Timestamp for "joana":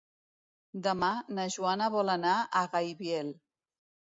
1.57-1.91